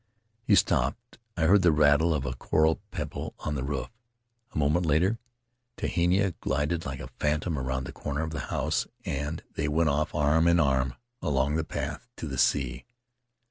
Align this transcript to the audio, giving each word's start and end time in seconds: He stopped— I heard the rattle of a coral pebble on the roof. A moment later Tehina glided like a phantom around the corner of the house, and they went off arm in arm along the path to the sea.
He 0.41 0.55
stopped— 0.55 1.19
I 1.37 1.43
heard 1.43 1.61
the 1.61 1.71
rattle 1.71 2.11
of 2.11 2.25
a 2.25 2.33
coral 2.33 2.81
pebble 2.89 3.35
on 3.41 3.53
the 3.53 3.61
roof. 3.63 3.91
A 4.51 4.57
moment 4.57 4.83
later 4.87 5.19
Tehina 5.77 6.33
glided 6.39 6.87
like 6.87 6.99
a 6.99 7.11
phantom 7.19 7.55
around 7.55 7.83
the 7.83 7.91
corner 7.93 8.23
of 8.23 8.31
the 8.31 8.39
house, 8.49 8.87
and 9.05 9.43
they 9.53 9.67
went 9.67 9.89
off 9.91 10.15
arm 10.15 10.47
in 10.47 10.59
arm 10.59 10.95
along 11.21 11.55
the 11.55 11.63
path 11.63 12.07
to 12.15 12.25
the 12.25 12.39
sea. 12.39 12.83